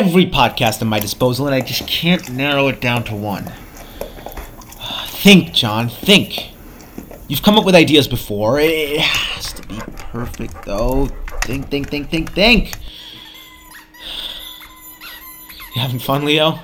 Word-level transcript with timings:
Every 0.00 0.24
podcast 0.24 0.80
at 0.80 0.86
my 0.86 0.98
disposal, 0.98 1.44
and 1.44 1.54
I 1.54 1.60
just 1.60 1.86
can't 1.86 2.30
narrow 2.30 2.68
it 2.68 2.80
down 2.80 3.04
to 3.04 3.14
one. 3.14 3.52
Think, 5.08 5.52
John, 5.52 5.90
think. 5.90 6.52
You've 7.28 7.42
come 7.42 7.58
up 7.58 7.66
with 7.66 7.74
ideas 7.74 8.08
before. 8.08 8.58
It 8.58 8.98
has 8.98 9.52
to 9.52 9.68
be 9.68 9.78
perfect, 9.96 10.64
though. 10.64 11.08
Think, 11.42 11.68
think, 11.68 11.90
think, 11.90 12.08
think, 12.08 12.32
think. 12.32 12.72
You 15.74 15.82
having 15.82 15.98
fun, 15.98 16.24
Leo? 16.24 16.58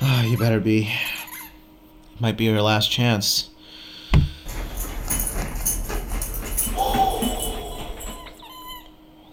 Ah, 0.00 0.22
you 0.22 0.38
better 0.38 0.60
be. 0.60 0.92
It 2.14 2.20
might 2.20 2.36
be 2.36 2.44
your 2.44 2.62
last 2.62 2.88
chance. 2.88 3.50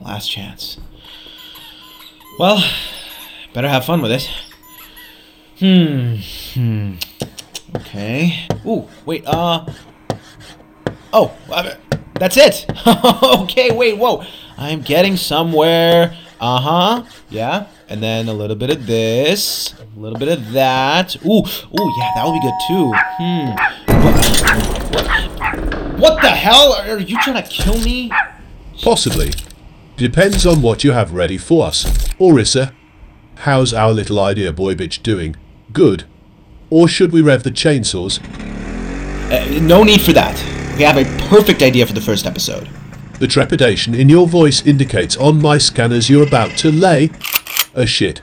Last 0.02 0.32
chance. 0.32 0.80
Well, 2.40 2.64
better 3.54 3.68
have 3.68 3.84
fun 3.84 4.02
with 4.02 4.14
it. 4.14 4.30
Hmm. 5.60 6.16
Hmm. 6.54 6.94
Okay. 7.76 8.48
Ooh, 8.66 8.88
wait, 9.06 9.28
uh. 9.28 9.66
Oh, 11.12 11.36
uh, 11.52 11.76
that's 12.14 12.38
it. 12.38 12.66
okay, 12.88 13.76
wait, 13.76 13.98
whoa. 13.98 14.24
I'm 14.58 14.80
getting 14.80 15.18
somewhere. 15.18 16.16
Uh 16.40 16.62
huh. 16.62 17.04
Yeah. 17.30 17.68
And 17.90 18.02
then 18.02 18.30
a 18.30 18.34
little 18.34 18.56
bit 18.56 18.70
of 18.70 18.88
this, 18.88 19.74
a 19.74 20.00
little 20.00 20.18
bit 20.18 20.30
of 20.30 20.54
that. 20.54 21.18
Ooh, 21.26 21.44
ooh, 21.44 21.94
yeah, 21.98 22.12
that 22.16 22.24
would 22.26 22.36
be 22.36 22.40
good 22.40 22.54
too. 22.70 22.94
Hmm. 23.18 23.50
What, 24.94 26.00
what 26.00 26.22
the 26.22 26.30
hell? 26.30 26.72
Are 26.72 27.00
you 27.00 27.20
trying 27.20 27.44
to 27.44 27.50
kill 27.50 27.82
me? 27.82 28.10
Possibly. 28.82 29.34
Depends 30.00 30.46
on 30.46 30.62
what 30.62 30.86
you 30.86 30.94
have 30.94 31.12
ready 31.12 31.38
for 31.38 31.66
us. 31.66 32.10
Orissa, 32.22 32.74
how's 33.40 33.74
our 33.74 33.92
little 33.92 34.18
idea 34.18 34.54
boy 34.54 34.74
bitch 34.74 35.04
doing? 35.04 35.36
Good. 35.74 36.06
Or 36.70 36.88
should 36.88 37.12
we 37.12 37.22
rev 37.22 37.44
the 37.44 37.52
chainsaws? 37.52 38.24
Uh, 39.30 39.60
no 39.60 39.84
need 39.84 40.00
for 40.00 40.14
that. 40.14 40.38
We 40.78 40.84
have 40.84 40.96
a 40.96 41.04
perfect 41.28 41.62
idea 41.62 41.86
for 41.86 41.92
the 41.92 42.00
first 42.00 42.26
episode. 42.26 42.70
The 43.20 43.28
trepidation 43.28 43.94
in 43.94 44.08
your 44.08 44.26
voice 44.26 44.66
indicates 44.66 45.18
on 45.18 45.42
my 45.42 45.58
scanners 45.58 46.10
you're 46.10 46.26
about 46.26 46.58
to 46.60 46.72
lay 46.72 47.10
a 47.74 47.86
shit. 47.86 48.22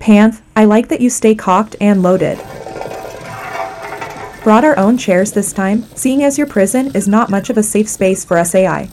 Panth, 0.00 0.40
I 0.56 0.64
like 0.64 0.88
that 0.88 1.02
you 1.02 1.10
stay 1.10 1.34
cocked 1.34 1.76
and 1.78 2.02
loaded. 2.02 2.38
Brought 4.42 4.64
our 4.64 4.78
own 4.78 4.96
chairs 4.96 5.32
this 5.32 5.52
time, 5.52 5.82
seeing 5.94 6.22
as 6.22 6.38
your 6.38 6.46
prison 6.46 6.90
is 6.94 7.06
not 7.06 7.28
much 7.28 7.50
of 7.50 7.58
a 7.58 7.62
safe 7.62 7.86
space 7.86 8.24
for 8.24 8.42
SAI. 8.42 8.88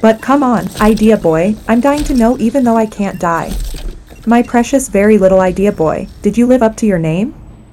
But 0.00 0.22
come 0.22 0.42
on, 0.42 0.68
idea 0.80 1.16
boy, 1.16 1.56
I'm 1.68 1.80
dying 1.80 2.04
to 2.04 2.14
know 2.14 2.38
even 2.38 2.64
though 2.64 2.76
I 2.76 2.86
can't 2.86 3.20
die. 3.20 3.52
My 4.26 4.42
precious 4.42 4.88
very 4.88 5.18
little 5.18 5.40
idea 5.40 5.72
boy, 5.72 6.08
did 6.22 6.38
you 6.38 6.46
live 6.46 6.62
up 6.62 6.76
to 6.78 6.86
your 6.86 6.98
name? 6.98 7.32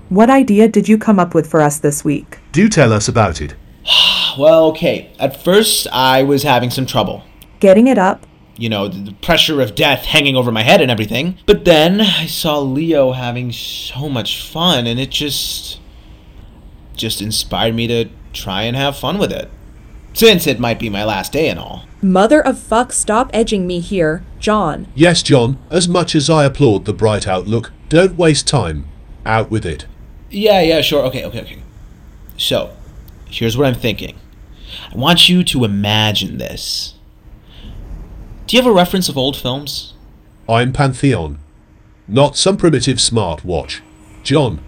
What 0.10 0.30
idea 0.30 0.68
did 0.68 0.88
you 0.90 0.98
come 0.98 1.20
up 1.20 1.34
with 1.34 1.50
for 1.50 1.62
us 1.62 1.80
this 1.80 2.04
week? 2.04 2.40
Do 2.52 2.70
tell 2.70 2.92
us 2.94 3.08
about 3.08 3.42
it. 3.42 3.56
Well, 4.38 4.66
okay. 4.66 5.12
At 5.20 5.44
first, 5.44 5.88
I 5.92 6.22
was 6.22 6.44
having 6.44 6.70
some 6.70 6.86
trouble. 6.86 7.24
Getting 7.60 7.88
it 7.88 7.98
up? 7.98 8.28
You 8.56 8.70
know, 8.70 8.88
the, 8.88 9.00
the 9.00 9.14
pressure 9.14 9.62
of 9.62 9.74
death 9.74 10.06
hanging 10.06 10.36
over 10.36 10.52
my 10.52 10.62
head 10.62 10.80
and 10.80 10.92
everything. 10.92 11.40
But 11.48 11.66
then 11.66 12.02
I 12.02 12.28
saw 12.28 12.60
Leo 12.60 13.14
having 13.14 13.52
so 13.52 14.08
much 14.10 14.44
fun, 14.44 14.86
and 14.86 15.00
it 15.00 15.10
just. 15.10 15.80
just 16.96 17.20
inspired 17.20 17.74
me 17.74 17.88
to 17.88 18.10
try 18.32 18.62
and 18.62 18.78
have 18.78 18.96
fun 18.96 19.18
with 19.18 19.32
it. 19.32 19.50
Since 20.18 20.48
it 20.48 20.60
might 20.60 20.80
be 20.80 20.90
my 20.90 21.04
last 21.04 21.32
day 21.32 21.48
and 21.48 21.60
all. 21.60 21.84
Mother 22.02 22.42
of 22.42 22.58
fuck, 22.58 22.92
stop 22.92 23.30
edging 23.34 23.68
me 23.68 23.80
here, 23.80 24.24
John. 24.40 24.88
Yes, 24.96 25.22
John, 25.22 25.60
as 25.70 25.88
much 25.88 26.16
as 26.16 26.28
I 26.28 26.44
applaud 26.46 26.86
the 26.86 26.94
bright 26.94 27.28
outlook, 27.28 27.72
don't 27.88 28.18
waste 28.18 28.48
time. 28.48 28.88
Out 29.28 29.52
with 29.52 29.64
it. 29.64 29.86
Yeah, 30.32 30.60
yeah, 30.62 30.82
sure. 30.82 31.04
Okay, 31.06 31.24
okay, 31.24 31.42
okay. 31.42 31.62
So, 32.36 32.76
here's 33.28 33.56
what 33.56 33.68
I'm 33.68 33.76
thinking. 33.76 34.18
I 34.92 34.98
want 34.98 35.30
you 35.30 35.44
to 35.44 35.64
imagine 35.64 36.40
this. 36.40 36.96
Do 38.48 38.58
you 38.58 38.64
have 38.64 38.72
a 38.72 38.76
reference 38.76 39.10
of 39.10 39.20
old 39.20 39.38
films? 39.38 39.94
I'm 40.50 40.74
Pantheon, 40.74 41.38
not 42.08 42.36
some 42.36 42.58
primitive 42.58 43.00
smart 43.00 43.46
watch. 43.46 43.84
John, 44.24 44.64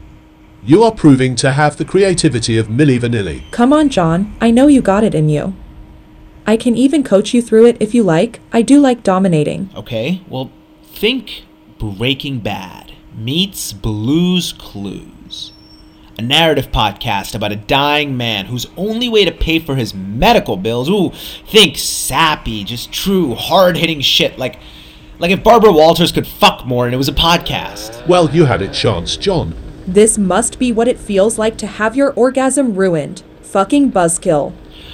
you 0.63 0.83
are 0.83 0.91
proving 0.91 1.35
to 1.37 1.53
have 1.53 1.77
the 1.77 1.85
creativity 1.85 2.57
of 2.57 2.67
Milli 2.67 2.99
Vanilli. 2.99 3.49
Come 3.51 3.71
on, 3.71 3.89
John, 3.89 4.35
I 4.41 4.51
know 4.51 4.67
you 4.67 4.81
got 4.81 5.03
it 5.03 5.15
in 5.15 5.29
you. 5.29 5.55
I 6.45 6.57
can 6.57 6.75
even 6.75 7.03
coach 7.03 7.33
you 7.33 7.41
through 7.41 7.67
it 7.67 7.77
if 7.79 7.93
you 7.93 8.03
like. 8.03 8.39
I 8.51 8.61
do 8.61 8.79
like 8.79 9.03
dominating. 9.03 9.69
Okay, 9.75 10.21
well, 10.27 10.51
think 10.83 11.45
Breaking 11.77 12.39
Bad 12.39 12.93
meets 13.15 13.71
Blues 13.71 14.53
Clues. 14.53 15.53
A 16.17 16.21
narrative 16.21 16.71
podcast 16.71 17.33
about 17.33 17.53
a 17.53 17.55
dying 17.55 18.17
man 18.17 18.47
whose 18.47 18.67
only 18.75 19.07
way 19.07 19.23
to 19.23 19.31
pay 19.31 19.59
for 19.59 19.75
his 19.75 19.93
medical 19.93 20.57
bills, 20.57 20.89
ooh, 20.89 21.11
think 21.47 21.77
sappy, 21.77 22.65
just 22.65 22.91
true, 22.91 23.35
hard 23.35 23.77
hitting 23.77 24.01
shit 24.01 24.37
like 24.37 24.59
like 25.19 25.31
if 25.31 25.43
Barbara 25.43 25.71
Walters 25.71 26.11
could 26.11 26.27
fuck 26.27 26.65
more 26.65 26.85
and 26.85 26.93
it 26.93 26.97
was 26.97 27.09
a 27.09 27.13
podcast. 27.13 28.05
Well, 28.07 28.29
you 28.31 28.45
had 28.45 28.61
a 28.61 28.67
chance, 28.69 29.15
John. 29.17 29.53
This 29.89 30.19
must 30.19 30.59
be 30.59 30.71
what 30.71 30.87
it 30.87 30.99
feels 30.99 31.39
like 31.39 31.57
to 31.57 31.65
have 31.65 31.95
your 31.95 32.11
orgasm 32.13 32.75
ruined. 32.75 33.23
Fucking 33.41 33.91
buzzkill. 33.91 34.53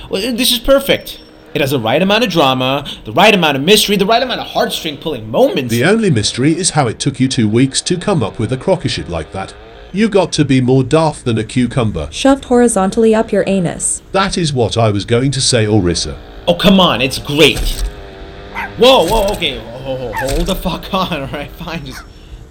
Well, 0.10 0.26
uh, 0.26 0.32
this 0.32 0.54
is 0.54 0.60
perfect. 0.60 1.22
It 1.54 1.60
has 1.60 1.72
the 1.72 1.80
right 1.82 2.02
amount 2.02 2.24
of 2.24 2.30
drama, 2.30 2.88
the 3.04 3.12
right 3.12 3.36
amount 3.36 3.58
of 3.58 3.64
mystery, 3.64 3.98
the 3.98 4.06
right 4.06 4.24
amount 4.24 4.40
of 4.40 4.48
heartstring 4.48 5.02
pulling 5.02 5.30
moments. 5.30 5.70
The 5.74 5.84
only 5.84 6.10
mystery 6.10 6.58
is 6.58 6.70
how 6.70 6.88
it 6.88 6.98
took 6.98 7.20
you 7.20 7.28
two 7.28 7.50
weeks 7.50 7.82
to 7.82 7.98
come 7.98 8.24
up 8.24 8.40
with 8.40 8.54
a 8.54 8.58
crockashit 8.58 9.10
like 9.10 9.34
that. 9.34 9.54
You 9.92 10.08
got 10.08 10.32
to 10.32 10.46
be 10.46 10.62
more 10.62 10.82
daft 10.86 11.26
than 11.26 11.38
a 11.38 11.44
cucumber. 11.44 12.08
Shoved 12.10 12.46
horizontally 12.46 13.14
up 13.14 13.34
your 13.34 13.44
anus. 13.48 14.02
That 14.14 14.38
is 14.38 14.54
what 14.54 14.78
I 14.78 14.92
was 14.92 15.04
going 15.04 15.32
to 15.32 15.42
say, 15.42 15.68
Orissa. 15.68 16.18
Oh, 16.48 16.56
come 16.56 16.80
on, 16.80 17.02
it's 17.02 17.20
great. 17.20 17.60
Whoa, 18.78 19.06
whoa, 19.08 19.28
okay, 19.34 19.60
ho- 19.60 19.98
ho- 19.98 20.14
hold 20.16 20.46
the 20.48 20.56
fuck 20.56 20.94
on, 20.94 21.12
alright, 21.24 21.52
fine, 21.52 21.86
just 21.86 22.02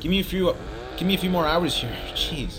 give 0.01 0.11
me 0.11 0.21
a 0.21 0.25
few, 0.25 0.55
give 0.97 1.07
me 1.07 1.15
a 1.15 1.19
few 1.19 1.31
more 1.31 1.47
hours 1.47 1.75
here, 1.77 1.97
jeez. 2.15 2.59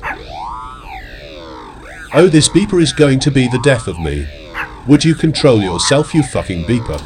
Oh, 2.13 2.28
this 2.28 2.47
beeper 2.47 2.81
is 2.81 2.94
going 2.94 3.19
to 3.19 3.31
be 3.31 3.47
the 3.47 3.59
death 3.59 3.88
of 3.88 4.00
me. 4.00 4.28
Would 4.88 5.03
you 5.03 5.16
control 5.16 5.62
yourself, 5.62 6.13
you 6.13 6.23
fucking 6.23 6.63
beeper? 6.63 7.01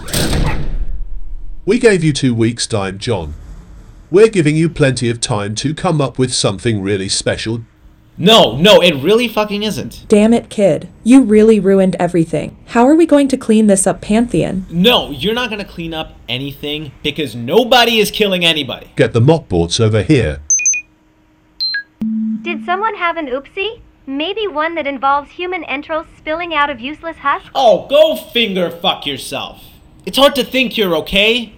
We 1.65 1.79
gave 1.79 2.03
you 2.03 2.13
two 2.13 2.33
weeks' 2.33 2.67
time, 2.67 2.97
John. 2.97 3.33
We're 4.11 4.29
giving 4.29 4.55
you 4.55 4.69
plenty 4.69 5.09
of 5.09 5.21
time 5.21 5.55
to 5.55 5.73
come 5.73 6.01
up 6.01 6.17
with 6.17 6.33
something 6.33 6.81
really 6.81 7.09
special. 7.09 7.61
No, 8.17 8.57
no, 8.57 8.81
it 8.81 9.01
really 9.01 9.29
fucking 9.29 9.63
isn't. 9.63 10.05
Damn 10.09 10.33
it, 10.33 10.49
kid. 10.49 10.89
You 11.05 11.23
really 11.23 11.57
ruined 11.57 11.95
everything. 11.99 12.57
How 12.67 12.85
are 12.85 12.95
we 12.95 13.05
going 13.05 13.29
to 13.29 13.37
clean 13.37 13.67
this 13.67 13.87
up, 13.87 14.01
Pantheon? 14.01 14.65
No, 14.69 15.09
you're 15.09 15.33
not 15.33 15.49
gonna 15.49 15.63
clean 15.63 15.93
up 15.93 16.15
anything 16.27 16.91
because 17.01 17.33
nobody 17.33 17.99
is 17.99 18.11
killing 18.11 18.43
anybody. 18.43 18.91
Get 18.97 19.13
the 19.13 19.21
Mopbots 19.21 19.79
over 19.79 20.03
here. 20.03 20.41
Did 22.69 22.73
someone 22.73 22.97
have 22.97 23.17
an 23.17 23.25
oopsie? 23.25 23.81
Maybe 24.05 24.45
one 24.45 24.75
that 24.75 24.85
involves 24.85 25.31
human 25.31 25.63
entrails 25.63 26.05
spilling 26.15 26.53
out 26.53 26.69
of 26.69 26.79
useless 26.79 27.17
husks? 27.17 27.49
Oh, 27.55 27.87
go 27.87 28.15
finger 28.15 28.69
fuck 28.69 29.07
yourself. 29.07 29.63
It's 30.05 30.19
hard 30.19 30.35
to 30.35 30.43
think 30.43 30.77
you're 30.77 30.95
okay. 30.97 31.55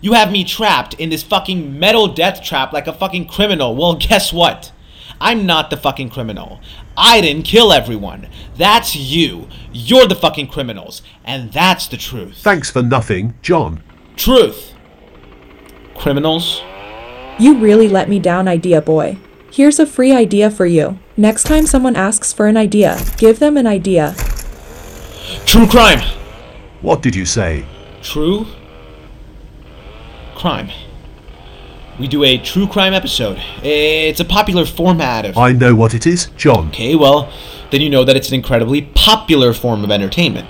You 0.00 0.14
have 0.14 0.32
me 0.32 0.44
trapped 0.44 0.94
in 0.94 1.10
this 1.10 1.22
fucking 1.22 1.78
metal 1.78 2.08
death 2.08 2.42
trap 2.42 2.72
like 2.72 2.86
a 2.86 2.94
fucking 2.94 3.28
criminal. 3.28 3.76
Well, 3.76 3.96
guess 4.00 4.32
what? 4.32 4.72
I'm 5.20 5.44
not 5.44 5.68
the 5.68 5.76
fucking 5.76 6.08
criminal. 6.08 6.62
I 6.96 7.20
didn't 7.20 7.42
kill 7.42 7.70
everyone. 7.70 8.26
That's 8.56 8.96
you. 8.96 9.48
You're 9.74 10.06
the 10.06 10.14
fucking 10.14 10.46
criminals. 10.46 11.02
And 11.22 11.52
that's 11.52 11.86
the 11.86 11.98
truth. 11.98 12.38
Thanks 12.38 12.70
for 12.70 12.80
nothing, 12.82 13.34
John. 13.42 13.82
Truth. 14.16 14.72
Criminals? 15.94 16.62
You 17.38 17.58
really 17.58 17.88
let 17.88 18.08
me 18.08 18.18
down, 18.18 18.48
idea 18.48 18.80
boy. 18.80 19.18
Here's 19.56 19.78
a 19.78 19.86
free 19.86 20.12
idea 20.12 20.50
for 20.50 20.66
you. 20.66 20.98
Next 21.16 21.44
time 21.44 21.64
someone 21.64 21.96
asks 21.96 22.30
for 22.30 22.46
an 22.46 22.58
idea, 22.58 23.00
give 23.16 23.38
them 23.38 23.56
an 23.56 23.66
idea. 23.66 24.14
True 25.46 25.66
crime. 25.66 26.00
What 26.82 27.00
did 27.00 27.14
you 27.16 27.24
say? 27.24 27.64
True 28.02 28.44
crime. 30.34 30.68
We 31.98 32.06
do 32.06 32.22
a 32.22 32.36
true 32.36 32.66
crime 32.66 32.92
episode. 32.92 33.42
It's 33.62 34.20
a 34.20 34.26
popular 34.26 34.66
format 34.66 35.24
of. 35.24 35.38
I 35.38 35.52
know 35.52 35.74
what 35.74 35.94
it 35.94 36.06
is, 36.06 36.26
John. 36.36 36.68
Okay, 36.68 36.94
well, 36.94 37.32
then 37.70 37.80
you 37.80 37.88
know 37.88 38.04
that 38.04 38.14
it's 38.14 38.28
an 38.28 38.34
incredibly 38.34 38.82
popular 38.82 39.54
form 39.54 39.82
of 39.84 39.90
entertainment. 39.90 40.46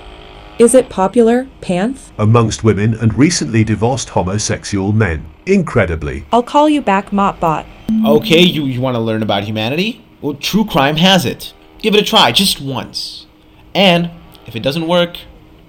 Is 0.58 0.75
it 0.75 0.88
popular, 0.88 1.49
Panth? 1.61 2.11
Amongst 2.19 2.64
women 2.64 2.94
and 2.94 3.12
recently 3.12 3.62
divorced 3.62 4.08
homosexual 4.08 4.91
men. 4.91 5.29
Incredibly. 5.44 6.25
I'll 6.32 6.43
call 6.43 6.67
you 6.67 6.81
back, 6.81 7.11
Mopbot. 7.11 7.67
Okay, 8.06 8.41
you, 8.41 8.64
you 8.64 8.81
want 8.81 8.94
to 8.94 9.00
learn 9.00 9.23
about 9.23 9.44
humanity? 9.44 10.03
Well, 10.23 10.32
true 10.32 10.64
crime 10.64 10.97
has 10.97 11.26
it. 11.26 11.53
Give 11.81 11.94
it 11.94 12.00
a 12.00 12.05
try, 12.05 12.32
just 12.32 12.58
once. 12.58 13.26
And 13.75 14.11
if 14.47 14.56
it 14.56 14.62
doesn't 14.62 14.88
work, 14.88 15.19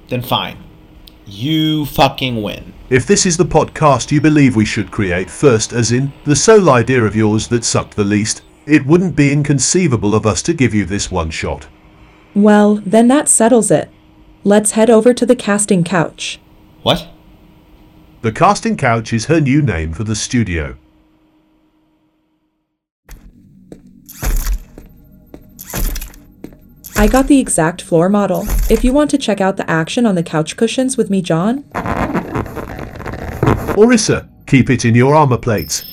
then 0.07 0.22
fine. 0.22 0.63
You 1.25 1.86
fucking 1.86 2.42
win. 2.42 2.74
If 2.90 3.06
this 3.06 3.25
is 3.25 3.36
the 3.36 3.44
podcast 3.44 4.10
you 4.10 4.22
believe 4.22 4.56
we 4.56 4.63
should 4.63 4.90
create 4.90 5.30
first, 5.30 5.74
as 5.74 5.92
in 5.92 6.13
the 6.24 6.33
sole 6.33 6.69
idea 6.69 7.04
of 7.04 7.13
yours 7.13 7.50
that 7.50 7.66
sucked 7.66 7.98
the 7.98 8.06
least, 8.06 8.42
it 8.66 8.86
wouldn't 8.86 9.18
be 9.18 9.33
inconceivable 9.33 10.16
of 10.16 10.25
us 10.25 10.42
to 10.44 10.54
give 10.54 10.74
you 10.74 10.86
this 10.86 11.12
one 11.12 11.30
shot. 11.30 11.68
Well, 12.33 12.75
then 12.86 13.10
that 13.10 13.28
settles 13.28 13.69
it. 13.69 13.90
Let's 14.48 14.72
head 14.72 14.90
over 14.90 15.14
to 15.14 15.26
the 15.26 15.36
casting 15.36 15.84
couch. 15.84 16.40
What? 16.82 17.10
The 18.22 18.32
casting 18.32 18.78
couch 18.78 19.12
is 19.12 19.26
her 19.26 19.42
new 19.42 19.62
name 19.62 19.92
for 19.92 20.06
the 20.06 20.16
studio. 20.16 20.78
I 26.96 27.08
got 27.08 27.28
the 27.28 27.42
exact 27.42 27.82
floor 27.82 28.08
model. 28.08 28.46
If 28.70 28.86
you 28.86 28.94
want 28.94 29.10
to 29.12 29.18
check 29.18 29.42
out 29.42 29.58
the 29.58 29.70
action 29.70 30.06
on 30.06 30.16
the 30.16 30.24
couch 30.24 30.56
cushions 30.56 30.96
with 30.96 31.10
me, 31.10 31.22
John, 31.22 31.66
Orissa, 33.78 34.30
keep 34.46 34.70
it 34.70 34.86
in 34.86 34.96
your 34.96 35.14
armor 35.14 35.38
plates. 35.38 35.84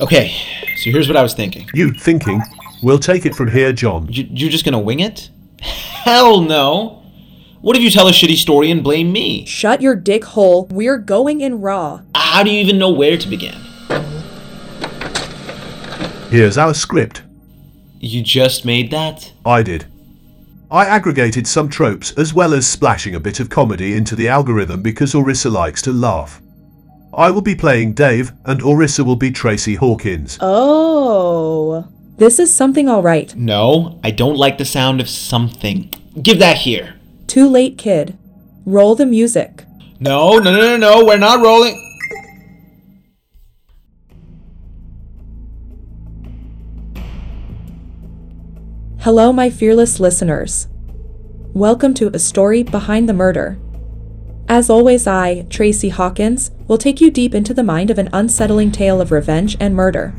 Okay, 0.00 0.34
so 0.78 0.90
here's 0.90 1.06
what 1.06 1.16
I 1.16 1.22
was 1.22 1.34
thinking. 1.34 1.68
You 1.72 1.92
thinking? 1.92 2.42
We'll 2.82 2.98
take 2.98 3.24
it 3.24 3.36
from 3.36 3.52
here, 3.52 3.72
John. 3.72 4.08
You, 4.10 4.26
you 4.28 4.50
just 4.50 4.64
gonna 4.64 4.80
wing 4.80 4.98
it? 4.98 5.30
Hell 5.60 6.40
no! 6.40 7.03
What 7.64 7.78
if 7.78 7.82
you 7.82 7.90
tell 7.90 8.08
a 8.08 8.12
shitty 8.12 8.36
story 8.36 8.70
and 8.70 8.84
blame 8.84 9.10
me? 9.10 9.46
shut 9.46 9.80
your 9.80 9.96
dick 9.96 10.22
hole. 10.22 10.66
We're 10.70 10.98
going 10.98 11.40
in 11.40 11.62
raw. 11.62 12.02
How 12.14 12.42
do 12.42 12.50
you 12.50 12.60
even 12.60 12.76
know 12.76 12.90
where 12.90 13.16
to 13.16 13.26
begin? 13.26 13.54
Here's 16.28 16.58
our 16.58 16.74
script. 16.74 17.22
You 18.00 18.20
just 18.20 18.66
made 18.66 18.90
that? 18.90 19.32
I 19.46 19.62
did. 19.62 19.86
I 20.70 20.84
aggregated 20.84 21.46
some 21.46 21.70
tropes 21.70 22.12
as 22.18 22.34
well 22.34 22.52
as 22.52 22.66
splashing 22.66 23.14
a 23.14 23.18
bit 23.18 23.40
of 23.40 23.48
comedy 23.48 23.96
into 23.96 24.14
the 24.14 24.28
algorithm 24.28 24.82
because 24.82 25.14
Orissa 25.14 25.48
likes 25.48 25.80
to 25.82 25.90
laugh. 25.90 26.42
I 27.14 27.30
will 27.30 27.40
be 27.40 27.54
playing 27.54 27.94
Dave 27.94 28.32
and 28.44 28.60
Orissa 28.60 29.04
will 29.04 29.16
be 29.16 29.30
Tracy 29.30 29.76
Hawkins. 29.76 30.36
Oh. 30.42 31.88
This 32.18 32.38
is 32.38 32.54
something 32.54 32.90
alright. 32.90 33.34
No, 33.34 34.00
I 34.04 34.10
don't 34.10 34.36
like 34.36 34.58
the 34.58 34.66
sound 34.66 35.00
of 35.00 35.08
something. 35.08 35.90
Give 36.20 36.38
that 36.40 36.58
here. 36.58 36.93
Too 37.26 37.48
late, 37.48 37.78
kid. 37.78 38.18
Roll 38.66 38.94
the 38.94 39.06
music. 39.06 39.64
No, 40.00 40.38
no, 40.38 40.52
no, 40.52 40.60
no, 40.60 40.76
no, 40.76 41.04
we're 41.04 41.16
not 41.16 41.42
rolling. 41.42 41.80
Hello, 49.00 49.32
my 49.32 49.50
fearless 49.50 50.00
listeners. 50.00 50.68
Welcome 51.52 51.94
to 51.94 52.10
A 52.14 52.18
Story 52.18 52.62
Behind 52.62 53.08
the 53.08 53.12
Murder. 53.12 53.58
As 54.48 54.68
always, 54.70 55.06
I, 55.06 55.42
Tracy 55.50 55.88
Hawkins, 55.88 56.50
will 56.68 56.78
take 56.78 57.00
you 57.00 57.10
deep 57.10 57.34
into 57.34 57.54
the 57.54 57.62
mind 57.62 57.90
of 57.90 57.98
an 57.98 58.10
unsettling 58.12 58.72
tale 58.72 59.00
of 59.00 59.12
revenge 59.12 59.56
and 59.60 59.74
murder. 59.74 60.14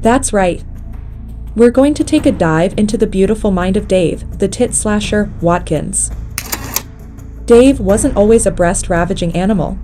That's 0.00 0.32
right. 0.32 0.64
We're 1.54 1.70
going 1.70 1.92
to 1.94 2.04
take 2.04 2.24
a 2.24 2.32
dive 2.32 2.78
into 2.78 2.96
the 2.96 3.06
beautiful 3.06 3.50
mind 3.50 3.76
of 3.76 3.86
Dave, 3.86 4.38
the 4.38 4.48
tit 4.48 4.74
slasher 4.74 5.30
Watkins. 5.42 6.10
Dave 7.44 7.78
wasn't 7.78 8.16
always 8.16 8.46
a 8.46 8.50
breast 8.50 8.88
ravaging 8.88 9.36
animal. 9.36 9.78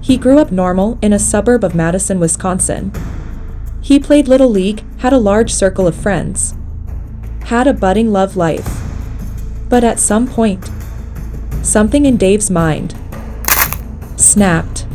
He 0.00 0.16
grew 0.16 0.38
up 0.38 0.52
normal 0.52 0.96
in 1.02 1.12
a 1.12 1.18
suburb 1.18 1.64
of 1.64 1.74
Madison, 1.74 2.20
Wisconsin. 2.20 2.92
He 3.80 3.98
played 3.98 4.28
Little 4.28 4.48
League, 4.48 4.84
had 4.98 5.12
a 5.12 5.18
large 5.18 5.52
circle 5.52 5.88
of 5.88 5.96
friends, 5.96 6.54
had 7.46 7.66
a 7.66 7.72
budding 7.72 8.12
love 8.12 8.36
life. 8.36 8.82
But 9.68 9.82
at 9.82 9.98
some 9.98 10.28
point, 10.28 10.70
something 11.62 12.06
in 12.06 12.16
Dave's 12.16 12.48
mind 12.50 12.94
snapped. 14.16 14.86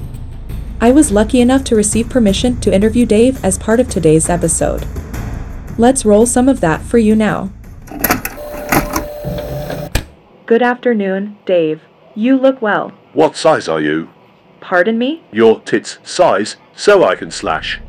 I 0.80 0.92
was 0.92 1.12
lucky 1.12 1.42
enough 1.42 1.66
to 1.66 1.76
receive 1.76 2.10
permission 2.10 2.62
to 2.62 2.74
interview 2.74 3.06
Dave 3.06 3.44
as 3.44 3.58
part 3.58 3.82
of 3.82 3.90
today's 3.90 4.30
episode. 4.30 4.88
Let's 5.78 6.06
roll 6.06 6.26
some 6.26 6.48
of 6.50 6.62
that 6.62 6.82
for 6.82 6.98
you 6.98 7.16
now. 7.16 7.52
Good 10.46 10.62
afternoon, 10.62 11.38
Dave. 11.46 11.82
You 12.14 12.38
look 12.38 12.62
well. 12.62 12.90
What 13.14 13.36
size 13.36 13.68
are 13.68 13.80
you? 13.80 14.10
Pardon 14.60 14.98
me? 14.98 15.24
Your 15.32 15.62
tits 15.62 15.98
size, 16.04 16.58
so 16.76 17.04
I 17.04 17.16
can 17.16 17.32
slash. 17.32 17.80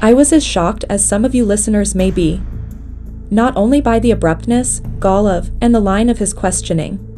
I 0.00 0.14
was 0.14 0.32
as 0.32 0.44
shocked 0.44 0.84
as 0.88 1.04
some 1.04 1.24
of 1.24 1.34
you 1.34 1.44
listeners 1.44 1.94
may 1.94 2.10
be. 2.10 2.40
Not 3.30 3.56
only 3.56 3.80
by 3.80 3.98
the 3.98 4.10
abruptness, 4.10 4.80
gall 4.98 5.26
of, 5.26 5.50
and 5.60 5.74
the 5.74 5.80
line 5.80 6.08
of 6.08 6.18
his 6.18 6.32
questioning, 6.32 7.08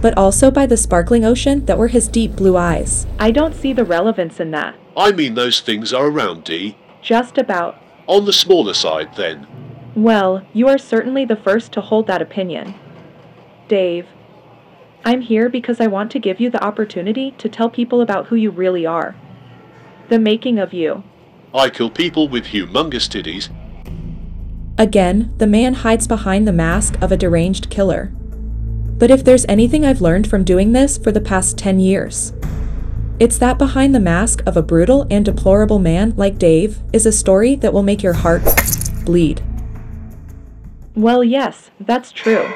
but 0.00 0.16
also 0.16 0.50
by 0.50 0.66
the 0.66 0.76
sparkling 0.76 1.24
ocean 1.24 1.64
that 1.66 1.78
were 1.78 1.88
his 1.88 2.08
deep 2.08 2.36
blue 2.36 2.56
eyes. 2.56 3.06
I 3.18 3.30
don't 3.30 3.54
see 3.54 3.72
the 3.72 3.84
relevance 3.84 4.40
in 4.40 4.50
that. 4.50 4.74
I 4.96 5.12
mean 5.12 5.34
those 5.34 5.60
things 5.60 5.92
are 5.92 6.06
around, 6.06 6.44
D. 6.44 6.76
Just 7.02 7.38
about. 7.38 7.76
On 8.06 8.24
the 8.24 8.32
smaller 8.32 8.74
side, 8.74 9.14
then. 9.16 9.46
Well, 9.94 10.44
you 10.52 10.68
are 10.68 10.78
certainly 10.78 11.24
the 11.24 11.36
first 11.36 11.72
to 11.72 11.80
hold 11.80 12.06
that 12.06 12.22
opinion. 12.22 12.74
Dave, 13.68 14.06
I'm 15.04 15.20
here 15.20 15.48
because 15.48 15.80
I 15.80 15.86
want 15.86 16.10
to 16.12 16.18
give 16.18 16.40
you 16.40 16.50
the 16.50 16.62
opportunity 16.64 17.32
to 17.38 17.48
tell 17.48 17.70
people 17.70 18.00
about 18.00 18.26
who 18.26 18.36
you 18.36 18.50
really 18.50 18.84
are. 18.84 19.14
The 20.08 20.18
making 20.18 20.58
of 20.58 20.72
you. 20.72 21.04
I 21.54 21.70
kill 21.70 21.90
people 21.90 22.28
with 22.28 22.46
humongous 22.46 23.08
titties. 23.08 23.48
Again, 24.76 25.32
the 25.38 25.46
man 25.46 25.74
hides 25.74 26.08
behind 26.08 26.48
the 26.48 26.52
mask 26.52 27.00
of 27.00 27.12
a 27.12 27.16
deranged 27.16 27.70
killer. 27.70 28.06
But 28.98 29.10
if 29.10 29.24
there's 29.24 29.46
anything 29.46 29.84
I've 29.84 30.00
learned 30.00 30.28
from 30.28 30.42
doing 30.42 30.72
this 30.72 30.98
for 30.98 31.12
the 31.12 31.20
past 31.20 31.56
10 31.58 31.78
years, 31.80 32.32
it's 33.20 33.38
that 33.38 33.58
behind 33.58 33.94
the 33.94 34.00
mask 34.00 34.42
of 34.46 34.56
a 34.56 34.62
brutal 34.62 35.06
and 35.10 35.24
deplorable 35.24 35.78
man 35.78 36.14
like 36.16 36.38
Dave 36.38 36.80
is 36.92 37.06
a 37.06 37.12
story 37.12 37.54
that 37.56 37.72
will 37.72 37.82
make 37.82 38.02
your 38.02 38.14
heart 38.14 38.42
bleed. 39.04 39.42
Well, 40.96 41.22
yes, 41.22 41.70
that's 41.78 42.12
true. 42.12 42.52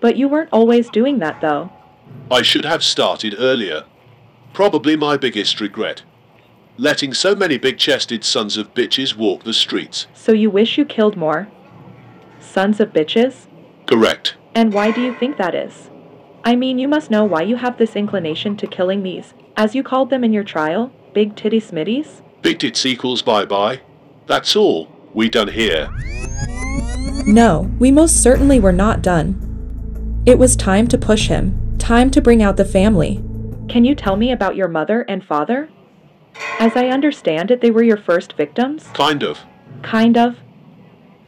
But 0.00 0.16
you 0.16 0.28
weren't 0.28 0.50
always 0.52 0.88
doing 0.90 1.18
that, 1.18 1.40
though. 1.40 1.70
I 2.30 2.42
should 2.42 2.64
have 2.64 2.82
started 2.82 3.34
earlier. 3.38 3.84
Probably 4.52 4.96
my 4.96 5.16
biggest 5.16 5.60
regret. 5.60 6.02
Letting 6.76 7.12
so 7.12 7.34
many 7.34 7.58
big 7.58 7.78
chested 7.78 8.24
sons 8.24 8.56
of 8.56 8.74
bitches 8.74 9.16
walk 9.16 9.44
the 9.44 9.52
streets. 9.52 10.06
So 10.14 10.32
you 10.32 10.50
wish 10.50 10.78
you 10.78 10.84
killed 10.84 11.16
more? 11.16 11.48
Sons 12.40 12.80
of 12.80 12.92
bitches? 12.92 13.46
Correct. 13.86 14.36
And 14.54 14.72
why 14.72 14.90
do 14.90 15.02
you 15.02 15.14
think 15.14 15.36
that 15.36 15.54
is? 15.54 15.90
I 16.42 16.56
mean, 16.56 16.78
you 16.78 16.88
must 16.88 17.10
know 17.10 17.24
why 17.24 17.42
you 17.42 17.56
have 17.56 17.76
this 17.76 17.96
inclination 17.96 18.56
to 18.56 18.66
killing 18.66 19.02
these, 19.02 19.34
as 19.60 19.74
you 19.74 19.82
called 19.82 20.08
them 20.08 20.24
in 20.24 20.32
your 20.32 20.42
trial, 20.42 20.90
big 21.12 21.36
titty 21.36 21.60
smitties? 21.60 22.22
Big 22.40 22.58
tits 22.58 22.86
equals 22.86 23.20
bye 23.20 23.44
bye. 23.44 23.78
That's 24.26 24.56
all 24.56 24.88
we 25.12 25.28
done 25.28 25.48
here. 25.48 25.90
No, 27.26 27.70
we 27.78 27.90
most 27.90 28.22
certainly 28.22 28.58
were 28.58 28.72
not 28.72 29.02
done. 29.02 30.22
It 30.24 30.38
was 30.38 30.56
time 30.56 30.88
to 30.88 30.96
push 30.96 31.28
him, 31.28 31.76
time 31.76 32.10
to 32.12 32.22
bring 32.22 32.42
out 32.42 32.56
the 32.56 32.64
family. 32.64 33.22
Can 33.68 33.84
you 33.84 33.94
tell 33.94 34.16
me 34.16 34.32
about 34.32 34.56
your 34.56 34.68
mother 34.68 35.02
and 35.02 35.22
father? 35.22 35.68
As 36.58 36.74
I 36.74 36.86
understand 36.86 37.50
it, 37.50 37.60
they 37.60 37.70
were 37.70 37.82
your 37.82 37.98
first 37.98 38.32
victims? 38.38 38.88
Kind 38.94 39.22
of. 39.22 39.40
Kind 39.82 40.16
of. 40.16 40.36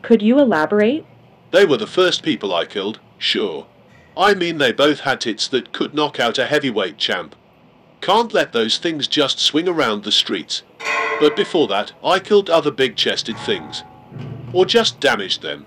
Could 0.00 0.22
you 0.22 0.38
elaborate? 0.38 1.04
They 1.50 1.66
were 1.66 1.76
the 1.76 1.86
first 1.86 2.22
people 2.22 2.54
I 2.54 2.64
killed, 2.64 2.98
sure. 3.18 3.66
I 4.16 4.32
mean, 4.32 4.56
they 4.56 4.72
both 4.72 5.00
had 5.00 5.20
tits 5.20 5.46
that 5.48 5.74
could 5.74 5.92
knock 5.92 6.18
out 6.18 6.38
a 6.38 6.46
heavyweight 6.46 6.96
champ. 6.96 7.36
Can't 8.02 8.34
let 8.34 8.52
those 8.52 8.78
things 8.78 9.06
just 9.06 9.38
swing 9.38 9.68
around 9.68 10.02
the 10.02 10.10
streets. 10.10 10.64
But 11.20 11.36
before 11.36 11.68
that, 11.68 11.92
I 12.04 12.18
killed 12.18 12.50
other 12.50 12.72
big 12.72 12.96
chested 12.96 13.38
things. 13.38 13.84
Or 14.52 14.66
just 14.66 14.98
damaged 14.98 15.40
them. 15.40 15.66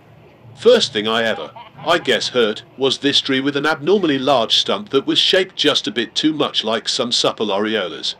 First 0.54 0.92
thing 0.92 1.08
I 1.08 1.24
ever, 1.24 1.52
I 1.78 1.98
guess, 1.98 2.30
hurt 2.30 2.64
was 2.78 2.98
this 2.98 3.22
tree 3.22 3.40
with 3.40 3.56
an 3.56 3.66
abnormally 3.66 4.20
large 4.20 4.58
stump 4.58 4.90
that 4.90 5.08
was 5.08 5.18
shaped 5.18 5.56
just 5.56 5.88
a 5.88 5.92
bit 5.92 6.14
too 6.14 6.34
much 6.34 6.66
like 6.66 6.90
some 6.90 7.14
supple 7.14 7.48
areolas. 7.48 8.16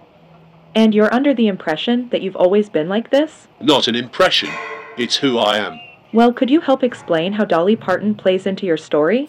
And 0.74 0.96
you're 0.96 1.14
under 1.14 1.34
the 1.34 1.48
impression 1.48 2.08
that 2.10 2.22
you've 2.22 2.38
always 2.38 2.70
been 2.70 2.88
like 2.88 3.10
this? 3.10 3.50
Not 3.60 3.90
an 3.90 3.96
impression, 3.96 4.50
it's 4.98 5.18
who 5.18 5.38
I 5.38 5.58
am. 5.58 5.78
Well, 6.14 6.32
could 6.32 6.50
you 6.50 6.62
help 6.62 6.84
explain 6.84 7.34
how 7.34 7.44
Dolly 7.44 7.76
Parton 7.76 8.16
plays 8.16 8.46
into 8.46 8.66
your 8.66 8.78
story? 8.78 9.28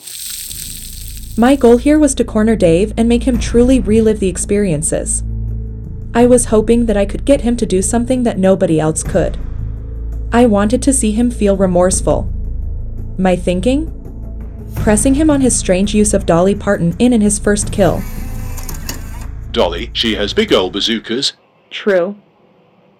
My 1.38 1.54
goal 1.54 1.76
here 1.76 1.98
was 1.98 2.14
to 2.14 2.24
corner 2.24 2.56
Dave 2.56 2.94
and 2.96 3.10
make 3.10 3.24
him 3.24 3.38
truly 3.38 3.78
relive 3.78 4.20
the 4.20 4.28
experiences. 4.28 5.22
I 6.14 6.24
was 6.24 6.46
hoping 6.46 6.86
that 6.86 6.96
I 6.96 7.04
could 7.04 7.26
get 7.26 7.42
him 7.42 7.58
to 7.58 7.66
do 7.66 7.82
something 7.82 8.22
that 8.22 8.38
nobody 8.38 8.80
else 8.80 9.02
could. 9.02 9.36
I 10.32 10.46
wanted 10.46 10.80
to 10.82 10.94
see 10.94 11.12
him 11.12 11.30
feel 11.30 11.54
remorseful. 11.54 12.32
My 13.18 13.36
thinking? 13.36 13.92
Pressing 14.76 15.14
him 15.14 15.28
on 15.28 15.42
his 15.42 15.54
strange 15.54 15.94
use 15.94 16.14
of 16.14 16.24
Dolly 16.24 16.54
Parton 16.54 16.96
in 16.98 17.12
in 17.12 17.20
his 17.20 17.38
first 17.38 17.70
kill. 17.70 18.00
Dolly, 19.52 19.90
she 19.92 20.14
has 20.14 20.32
big 20.32 20.54
old 20.54 20.72
bazookas. 20.72 21.34
True. 21.68 22.16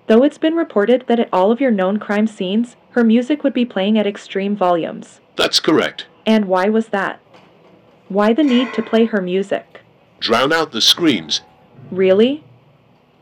Though 0.08 0.22
it's 0.22 0.38
been 0.38 0.54
reported 0.54 1.04
that 1.08 1.20
at 1.20 1.30
all 1.32 1.50
of 1.50 1.60
your 1.60 1.70
known 1.70 1.98
crime 1.98 2.26
scenes, 2.26 2.76
her 2.90 3.02
music 3.02 3.42
would 3.42 3.54
be 3.54 3.64
playing 3.64 3.98
at 3.98 4.06
extreme 4.06 4.54
volumes. 4.54 5.20
That's 5.36 5.58
correct. 5.58 6.06
And 6.26 6.46
why 6.46 6.68
was 6.68 6.88
that? 6.88 7.20
Why 8.08 8.32
the 8.32 8.44
need 8.44 8.72
to 8.74 8.82
play 8.82 9.06
her 9.06 9.20
music? 9.20 9.80
Drown 10.20 10.52
out 10.52 10.72
the 10.72 10.80
screams. 10.80 11.40
Really? 11.90 12.44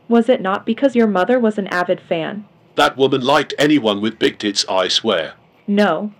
Was 0.07 0.29
it 0.29 0.41
not 0.41 0.65
because 0.65 0.95
your 0.95 1.07
mother 1.07 1.39
was 1.39 1.57
an 1.57 1.67
avid 1.67 1.99
fan? 1.99 2.45
That 2.75 2.97
woman 2.97 3.21
liked 3.21 3.53
anyone 3.57 4.01
with 4.01 4.19
big 4.19 4.37
tits, 4.37 4.65
I 4.69 4.87
swear. 4.87 5.33
No. 5.65 6.11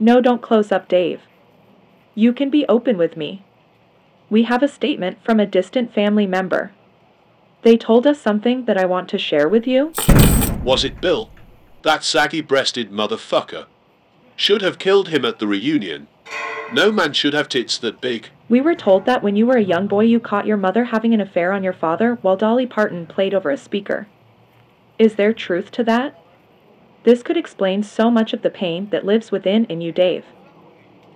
No, 0.00 0.20
don't 0.20 0.42
close 0.42 0.72
up, 0.72 0.88
Dave. 0.88 1.20
You 2.14 2.32
can 2.32 2.50
be 2.50 2.66
open 2.68 2.98
with 2.98 3.16
me. 3.16 3.44
We 4.28 4.42
have 4.44 4.62
a 4.62 4.68
statement 4.68 5.18
from 5.24 5.38
a 5.38 5.46
distant 5.46 5.94
family 5.94 6.26
member. 6.26 6.72
They 7.62 7.76
told 7.76 8.06
us 8.06 8.20
something 8.20 8.64
that 8.64 8.78
I 8.78 8.86
want 8.86 9.08
to 9.10 9.18
share 9.18 9.48
with 9.48 9.66
you. 9.66 9.92
Was 10.64 10.84
it 10.84 11.00
Bill? 11.00 11.30
That 11.82 12.02
saggy 12.02 12.40
breasted 12.40 12.90
motherfucker. 12.90 13.66
Should 14.34 14.62
have 14.62 14.78
killed 14.78 15.08
him 15.08 15.24
at 15.24 15.38
the 15.38 15.46
reunion. 15.46 16.08
No 16.72 16.90
man 16.90 17.12
should 17.12 17.34
have 17.34 17.48
tits 17.48 17.78
that 17.78 18.00
big. 18.00 18.28
We 18.48 18.60
were 18.60 18.74
told 18.74 19.06
that 19.06 19.22
when 19.22 19.36
you 19.36 19.46
were 19.46 19.56
a 19.56 19.62
young 19.62 19.86
boy, 19.86 20.04
you 20.04 20.20
caught 20.20 20.46
your 20.46 20.56
mother 20.56 20.84
having 20.84 21.14
an 21.14 21.20
affair 21.20 21.52
on 21.52 21.62
your 21.62 21.72
father 21.72 22.18
while 22.22 22.36
Dolly 22.36 22.66
Parton 22.66 23.06
played 23.06 23.34
over 23.34 23.50
a 23.50 23.56
speaker. 23.56 24.08
Is 24.98 25.14
there 25.14 25.32
truth 25.32 25.70
to 25.72 25.84
that? 25.84 26.18
This 27.04 27.22
could 27.22 27.36
explain 27.36 27.82
so 27.82 28.10
much 28.10 28.32
of 28.32 28.42
the 28.42 28.50
pain 28.50 28.88
that 28.90 29.06
lives 29.06 29.30
within 29.30 29.64
in 29.66 29.80
you, 29.80 29.92
Dave. 29.92 30.24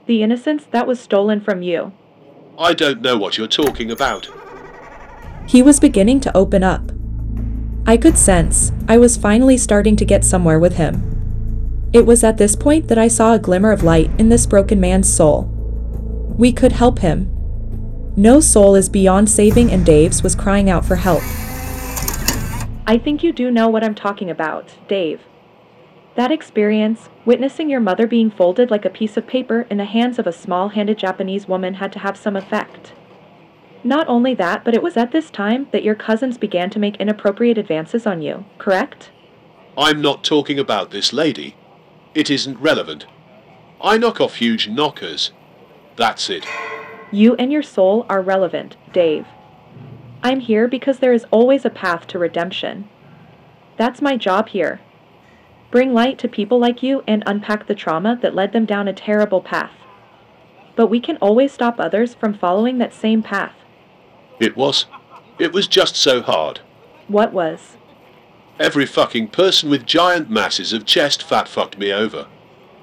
The 0.06 0.22
innocence 0.22 0.66
that 0.70 0.86
was 0.86 1.00
stolen 1.00 1.40
from 1.40 1.62
you. 1.62 1.92
I 2.58 2.74
don't 2.74 3.00
know 3.00 3.16
what 3.16 3.38
you're 3.38 3.48
talking 3.48 3.90
about. 3.90 4.28
He 5.46 5.62
was 5.62 5.80
beginning 5.80 6.20
to 6.20 6.36
open 6.36 6.62
up. 6.62 6.92
I 7.86 7.96
could 7.96 8.16
sense 8.16 8.70
I 8.86 8.98
was 8.98 9.16
finally 9.16 9.56
starting 9.56 9.96
to 9.96 10.04
get 10.04 10.24
somewhere 10.24 10.60
with 10.60 10.76
him. 10.76 11.09
It 11.92 12.06
was 12.06 12.22
at 12.22 12.36
this 12.36 12.54
point 12.54 12.86
that 12.86 12.98
I 12.98 13.08
saw 13.08 13.34
a 13.34 13.38
glimmer 13.38 13.72
of 13.72 13.82
light 13.82 14.10
in 14.16 14.28
this 14.28 14.46
broken 14.46 14.78
man's 14.78 15.12
soul. 15.12 15.44
We 16.38 16.52
could 16.52 16.70
help 16.72 17.00
him. 17.00 17.34
No 18.16 18.38
soul 18.40 18.76
is 18.76 18.88
beyond 18.88 19.28
saving, 19.28 19.72
and 19.72 19.84
Dave's 19.84 20.22
was 20.22 20.36
crying 20.36 20.70
out 20.70 20.84
for 20.84 20.96
help. 20.96 21.22
I 22.86 22.96
think 23.02 23.24
you 23.24 23.32
do 23.32 23.50
know 23.50 23.68
what 23.68 23.82
I'm 23.82 23.96
talking 23.96 24.30
about, 24.30 24.76
Dave. 24.86 25.22
That 26.14 26.30
experience, 26.30 27.08
witnessing 27.24 27.68
your 27.68 27.80
mother 27.80 28.06
being 28.06 28.30
folded 28.30 28.70
like 28.70 28.84
a 28.84 28.90
piece 28.90 29.16
of 29.16 29.26
paper 29.26 29.66
in 29.68 29.78
the 29.78 29.84
hands 29.84 30.18
of 30.18 30.28
a 30.28 30.32
small 30.32 30.68
handed 30.68 30.98
Japanese 30.98 31.48
woman, 31.48 31.74
had 31.74 31.92
to 31.92 31.98
have 32.00 32.16
some 32.16 32.36
effect. 32.36 32.92
Not 33.82 34.06
only 34.08 34.34
that, 34.34 34.64
but 34.64 34.74
it 34.74 34.82
was 34.82 34.96
at 34.96 35.10
this 35.10 35.30
time 35.30 35.66
that 35.72 35.82
your 35.82 35.94
cousins 35.96 36.38
began 36.38 36.70
to 36.70 36.78
make 36.78 36.96
inappropriate 36.96 37.58
advances 37.58 38.06
on 38.06 38.22
you, 38.22 38.44
correct? 38.58 39.10
I'm 39.76 40.00
not 40.00 40.22
talking 40.22 40.58
about 40.58 40.90
this 40.90 41.12
lady. 41.12 41.56
It 42.14 42.30
isn't 42.30 42.60
relevant. 42.60 43.06
I 43.80 43.96
knock 43.96 44.20
off 44.20 44.36
huge 44.36 44.68
knockers. 44.68 45.32
That's 45.96 46.28
it. 46.28 46.44
You 47.12 47.34
and 47.36 47.52
your 47.52 47.62
soul 47.62 48.06
are 48.08 48.20
relevant, 48.20 48.76
Dave. 48.92 49.26
I'm 50.22 50.40
here 50.40 50.68
because 50.68 50.98
there 50.98 51.12
is 51.12 51.24
always 51.30 51.64
a 51.64 51.70
path 51.70 52.06
to 52.08 52.18
redemption. 52.18 52.88
That's 53.76 54.02
my 54.02 54.16
job 54.16 54.48
here. 54.48 54.80
Bring 55.70 55.94
light 55.94 56.18
to 56.18 56.28
people 56.28 56.58
like 56.58 56.82
you 56.82 57.02
and 57.06 57.22
unpack 57.26 57.66
the 57.66 57.74
trauma 57.74 58.18
that 58.22 58.34
led 58.34 58.52
them 58.52 58.66
down 58.66 58.88
a 58.88 58.92
terrible 58.92 59.40
path. 59.40 59.72
But 60.76 60.88
we 60.88 61.00
can 61.00 61.16
always 61.18 61.52
stop 61.52 61.78
others 61.78 62.14
from 62.14 62.34
following 62.34 62.78
that 62.78 62.92
same 62.92 63.22
path. 63.22 63.54
It 64.38 64.56
was. 64.56 64.86
It 65.38 65.52
was 65.52 65.66
just 65.66 65.96
so 65.96 66.22
hard. 66.22 66.60
What 67.08 67.32
was? 67.32 67.76
Every 68.60 68.84
fucking 68.84 69.28
person 69.28 69.70
with 69.70 69.86
giant 69.86 70.28
masses 70.28 70.74
of 70.74 70.84
chest 70.84 71.22
fat 71.22 71.48
fucked 71.48 71.78
me 71.78 71.90
over. 71.90 72.26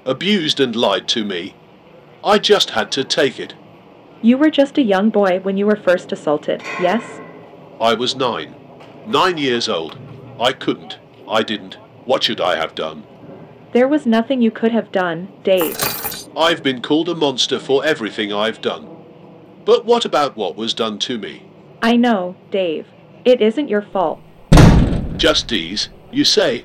Abused 0.04 0.58
and 0.58 0.74
lied 0.74 1.06
to 1.08 1.24
me. 1.24 1.54
I 2.24 2.40
just 2.40 2.70
had 2.70 2.90
to 2.92 3.04
take 3.04 3.38
it. 3.38 3.54
You 4.20 4.38
were 4.38 4.50
just 4.50 4.76
a 4.76 4.82
young 4.82 5.10
boy 5.10 5.38
when 5.38 5.56
you 5.56 5.66
were 5.66 5.76
first 5.76 6.10
assaulted, 6.10 6.62
yes? 6.80 7.20
I 7.80 7.94
was 7.94 8.16
nine. 8.16 8.56
Nine 9.06 9.38
years 9.38 9.68
old. 9.68 9.96
I 10.40 10.52
couldn't. 10.52 10.98
I 11.28 11.44
didn't. 11.44 11.74
What 12.04 12.24
should 12.24 12.40
I 12.40 12.56
have 12.56 12.74
done? 12.74 13.04
There 13.72 13.86
was 13.86 14.04
nothing 14.04 14.42
you 14.42 14.50
could 14.50 14.72
have 14.72 14.90
done, 14.90 15.28
Dave. 15.44 15.76
I've 16.36 16.64
been 16.64 16.82
called 16.82 17.08
a 17.08 17.14
monster 17.14 17.60
for 17.60 17.84
everything 17.84 18.32
I've 18.32 18.60
done. 18.60 18.88
But 19.64 19.84
what 19.84 20.04
about 20.04 20.36
what 20.36 20.56
was 20.56 20.74
done 20.74 20.98
to 21.00 21.18
me? 21.18 21.48
I 21.80 21.94
know, 21.94 22.34
Dave. 22.50 22.88
It 23.24 23.40
isn't 23.40 23.68
your 23.68 23.82
fault. 23.82 24.20
Just 25.18 25.48
D's, 25.48 25.88
you 26.12 26.24
say? 26.24 26.64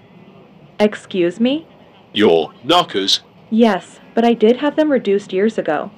Excuse 0.80 1.40
me? 1.40 1.68
Your 2.14 2.54
knockers? 2.64 3.22
Yes, 3.50 4.00
but 4.14 4.24
I 4.24 4.34
did 4.34 4.58
have 4.58 4.76
them 4.76 4.92
reduced 4.92 5.34
years 5.34 5.58
ago. 5.58 5.90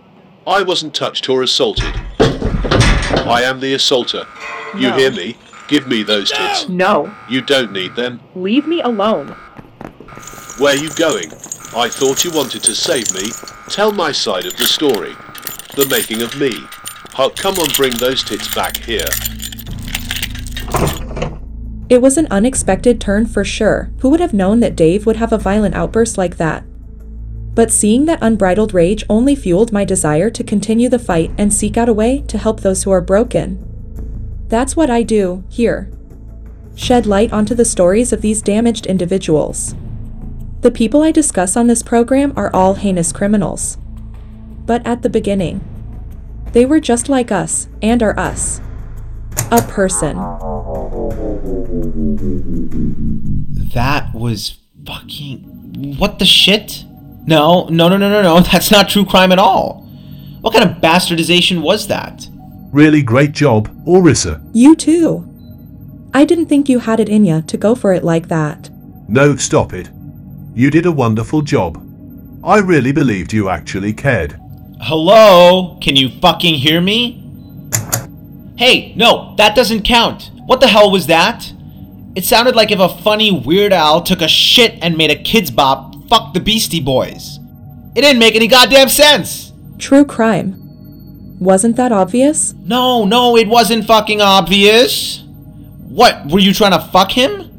I 0.48 0.64
wasn't 0.64 0.94
touched 0.94 1.28
or 1.28 1.44
assaulted. 1.44 1.94
I 2.20 3.42
am 3.44 3.60
the 3.60 3.74
assaulter. 3.74 4.26
You 4.74 4.90
No. 4.90 4.98
hear 4.98 5.12
me? 5.12 5.36
Give 5.68 5.86
me 5.88 6.04
those 6.04 6.32
tits. 6.32 6.70
No. 6.70 7.12
You 7.30 7.42
don't 7.42 7.74
need 7.74 7.96
them. 7.96 8.22
Leave 8.36 8.68
me 8.68 8.82
alone. 8.82 9.36
Where 10.58 10.76
are 10.76 10.80
you 10.82 10.90
going? 10.92 11.32
I 11.76 11.90
thought 11.90 12.24
you 12.24 12.32
wanted 12.32 12.64
to 12.64 12.76
save 12.76 13.14
me. 13.14 13.32
Tell 13.70 13.92
my 13.92 14.12
side 14.14 14.46
of 14.46 14.56
the 14.56 14.64
story. 14.64 15.14
The 15.76 15.88
making 15.90 16.22
of 16.22 16.40
me. 16.40 16.54
Come 17.36 17.56
on, 17.56 17.68
bring 17.76 17.94
those 17.98 18.24
tits 18.24 18.54
back 18.56 18.78
here. 18.78 19.06
It 21.88 22.01
was 22.01 22.18
an 22.18 22.27
unexpected 22.32 23.00
turn 23.00 23.27
for 23.27 23.44
sure. 23.44 23.92
Who 24.00 24.10
would 24.10 24.20
have 24.20 24.34
known 24.34 24.60
that 24.62 24.75
Dave 24.75 25.06
would 25.06 25.18
have 25.18 25.32
a 25.32 25.38
violent 25.38 25.75
outburst 25.75 26.18
like 26.18 26.38
that? 26.38 26.63
But 27.54 27.72
seeing 27.72 28.06
that 28.06 28.20
unbridled 28.22 28.74
rage 28.74 29.06
only 29.10 29.36
fueled 29.36 29.72
my 29.72 29.86
desire 29.86 30.30
to 30.30 30.44
continue 30.44 30.89
the 30.89 31.00
fight 31.00 31.32
and 31.38 31.54
seek 31.54 31.77
out 31.77 31.88
a 31.88 31.94
way 31.94 32.22
to 32.27 32.38
help 32.38 32.60
those 32.60 32.84
who 32.84 32.92
are 32.92 33.01
broken. 33.01 33.63
That's 34.48 34.75
what 34.75 34.89
I 34.89 35.04
do, 35.04 35.44
here. 35.50 35.92
Shed 36.75 37.06
light 37.06 37.32
onto 37.32 37.56
the 37.56 37.63
stories 37.63 38.12
of 38.12 38.22
these 38.22 38.42
damaged 38.42 38.86
individuals. 38.86 39.75
The 40.62 40.72
people 40.72 41.04
I 41.04 41.12
discuss 41.12 41.56
on 41.56 41.68
this 41.68 41.84
program 41.84 42.34
are 42.36 42.54
all 42.54 42.74
heinous 42.74 43.13
criminals. 43.13 43.77
But 44.65 44.86
at 44.86 45.04
the 45.04 45.10
beginning, 45.10 45.62
they 46.51 46.65
were 46.65 46.80
just 46.80 47.08
like 47.10 47.32
us, 47.32 47.68
and 47.82 48.01
are 48.01 48.20
us. 48.20 48.60
A 49.51 49.62
person. 49.62 50.18
That 53.74 54.14
was 54.14 54.58
fucking. 54.86 55.96
What 55.98 56.20
the 56.20 56.26
shit? 56.26 56.86
No, 57.26 57.68
no, 57.70 57.88
no, 57.88 57.98
no, 57.98 58.10
no, 58.10 58.22
no. 58.22 58.40
That's 58.52 58.70
not 58.70 58.90
true 58.90 59.06
crime 59.06 59.32
at 59.32 59.40
all. 59.40 59.82
What 60.42 60.54
kind 60.54 60.70
of 60.70 60.78
bastardization 60.78 61.62
was 61.62 61.88
that? 61.88 62.28
Really 62.72 63.02
great 63.02 63.32
job, 63.32 63.70
Orissa. 63.88 64.42
You 64.54 64.76
too. 64.76 65.28
I 66.14 66.26
didn't 66.26 66.46
think 66.46 66.70
you 66.70 66.80
had 66.80 67.00
it 67.00 67.10
in 67.10 67.26
ya 67.26 67.42
to 67.42 67.58
go 67.58 67.74
for 67.74 67.92
it 67.92 68.04
like 68.04 68.28
that. 68.28 68.70
No, 69.08 69.36
stop 69.36 69.74
it. 69.74 69.90
You 70.54 70.70
did 70.70 70.86
a 70.86 70.92
wonderful 70.92 71.42
job. 71.42 71.82
I 72.44 72.60
really 72.60 72.92
believed 72.92 73.34
you 73.34 73.50
actually 73.50 73.94
cared. 73.94 74.40
Hello? 74.82 75.80
Can 75.82 75.96
you 75.96 76.10
fucking 76.22 76.56
hear 76.56 76.80
me? 76.80 77.24
Hey, 78.58 78.94
no, 78.96 79.34
that 79.38 79.56
doesn't 79.56 79.82
count. 79.82 80.30
What 80.46 80.62
the 80.62 80.68
hell 80.68 80.92
was 80.92 81.08
that? 81.08 81.52
It 82.15 82.24
sounded 82.24 82.55
like 82.55 82.72
if 82.72 82.79
a 82.79 82.88
funny 82.88 83.31
Weird 83.31 83.74
Al 83.74 84.01
took 84.01 84.22
a 84.22 84.27
shit 84.27 84.79
and 84.81 84.98
made 84.98 85.12
a 85.12 85.22
Kidz 85.22 85.53
Bop 85.53 85.95
fuck 86.07 86.34
the 86.34 86.39
Beastie 86.39 86.79
Boys. 86.79 87.39
It 87.95 88.01
didn't 88.01 88.19
make 88.19 88.36
any 88.36 88.48
goddamn 88.48 88.89
sense. 88.89 89.51
True 89.77 90.05
crime. 90.05 90.62
Wasn't 91.39 91.75
that 91.75 91.91
obvious? 91.91 92.53
No, 92.53 93.03
no, 93.03 93.36
it 93.36 93.48
wasn't 93.48 93.86
fucking 93.86 94.22
obvious. 94.22 95.24
What, 95.89 96.31
were 96.31 96.39
you 96.39 96.53
trying 96.53 96.72
to 96.72 96.88
fuck 96.88 97.12
him? 97.12 97.51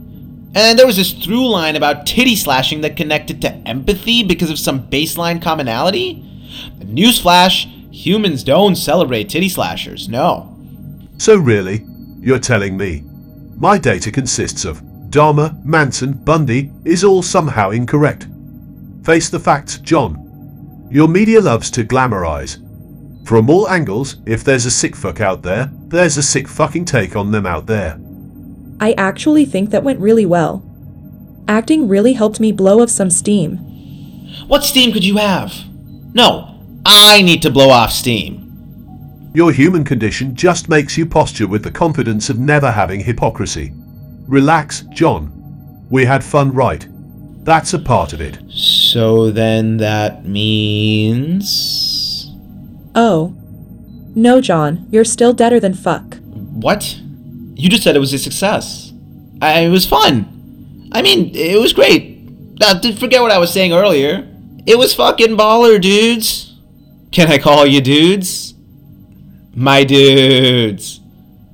And 0.54 0.78
there 0.78 0.86
was 0.86 0.96
this 0.96 1.12
through 1.12 1.48
line 1.48 1.76
about 1.76 2.06
titty 2.06 2.34
slashing 2.34 2.80
that 2.80 2.96
connected 2.96 3.42
to 3.42 3.52
empathy 3.68 4.22
because 4.22 4.48
of 4.48 4.58
some 4.58 4.88
baseline 4.88 5.42
commonality? 5.42 6.24
Newsflash, 6.78 7.66
humans 7.94 8.42
don't 8.42 8.76
celebrate 8.76 9.28
titty 9.28 9.50
slashers, 9.50 10.08
no. 10.08 10.56
So 11.18 11.36
really, 11.36 11.84
you're 12.20 12.38
telling 12.38 12.78
me 12.78 13.04
my 13.56 13.78
data 13.78 14.10
consists 14.12 14.64
of 14.64 14.82
Dahmer, 15.08 15.64
Manson, 15.64 16.12
Bundy 16.12 16.70
is 16.84 17.02
all 17.02 17.22
somehow 17.22 17.70
incorrect. 17.70 18.28
Face 19.02 19.30
the 19.30 19.40
facts, 19.40 19.78
John. 19.78 20.88
Your 20.90 21.08
media 21.08 21.40
loves 21.40 21.70
to 21.72 21.84
glamorize. 21.84 22.62
From 23.26 23.48
all 23.48 23.68
angles, 23.68 24.16
if 24.26 24.44
there's 24.44 24.66
a 24.66 24.70
sick 24.70 24.94
fuck 24.94 25.20
out 25.20 25.42
there, 25.42 25.70
there's 25.88 26.16
a 26.16 26.22
sick 26.22 26.46
fucking 26.46 26.84
take 26.84 27.16
on 27.16 27.32
them 27.32 27.46
out 27.46 27.66
there. 27.66 27.98
I 28.78 28.92
actually 28.92 29.44
think 29.44 29.70
that 29.70 29.82
went 29.82 30.00
really 30.00 30.26
well. 30.26 30.62
Acting 31.48 31.88
really 31.88 32.12
helped 32.12 32.40
me 32.40 32.52
blow 32.52 32.82
off 32.82 32.90
some 32.90 33.10
steam. 33.10 33.56
What 34.48 34.64
steam 34.64 34.92
could 34.92 35.04
you 35.04 35.16
have? 35.16 35.54
No, 36.12 36.60
I 36.84 37.22
need 37.22 37.42
to 37.42 37.50
blow 37.50 37.70
off 37.70 37.90
steam. 37.90 38.45
Your 39.36 39.52
human 39.52 39.84
condition 39.84 40.34
just 40.34 40.70
makes 40.70 40.96
you 40.96 41.04
posture 41.04 41.46
with 41.46 41.62
the 41.62 41.70
confidence 41.70 42.30
of 42.30 42.38
never 42.38 42.70
having 42.70 43.00
hypocrisy. 43.00 43.70
Relax, 44.26 44.80
John. 44.94 45.84
We 45.90 46.06
had 46.06 46.24
fun, 46.24 46.54
right? 46.54 46.86
That's 47.44 47.74
a 47.74 47.78
part 47.78 48.14
of 48.14 48.22
it. 48.22 48.38
So 48.48 49.30
then 49.30 49.76
that 49.76 50.24
means. 50.24 51.34
Oh, 52.94 53.34
No, 54.14 54.40
John, 54.40 54.86
you're 54.90 55.04
still 55.04 55.34
deader 55.34 55.60
than 55.60 55.74
fuck. 55.74 56.16
What? 56.22 56.98
You 57.56 57.68
just 57.68 57.82
said 57.82 57.94
it 57.94 57.98
was 57.98 58.14
a 58.14 58.18
success. 58.18 58.94
I, 59.42 59.66
it 59.66 59.68
was 59.68 59.84
fun. 59.84 60.88
I 60.92 61.02
mean, 61.02 61.32
it 61.34 61.60
was 61.60 61.74
great. 61.74 62.22
Now, 62.58 62.72
did 62.72 62.98
forget 62.98 63.20
what 63.20 63.32
I 63.32 63.36
was 63.36 63.52
saying 63.52 63.74
earlier. 63.74 64.26
It 64.64 64.78
was 64.78 64.94
fucking 64.94 65.36
baller, 65.36 65.78
dudes. 65.78 66.54
Can 67.12 67.30
I 67.30 67.36
call 67.36 67.66
you 67.66 67.82
dudes? 67.82 68.54
My 69.58 69.84
dudes. 69.84 71.00